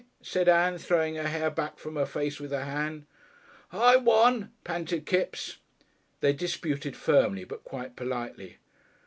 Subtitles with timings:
[0.23, 3.05] said Ann, throwing her hair back from her face with her hand.
[3.71, 5.57] "I won," panted Kipps.
[6.21, 8.57] They disputed firmly but quite politely.